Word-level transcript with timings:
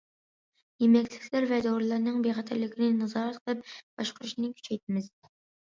يېمەكلىكلەر 0.83 1.45
ۋە 1.51 1.59
دورىلارنىڭ 1.67 2.17
بىخەتەرلىكىنى 2.29 2.89
نازارەت 3.03 3.39
قىلىپ 3.45 3.71
باشقۇرۇشنى 3.99 4.51
كۈچەيتىمىز. 4.57 5.17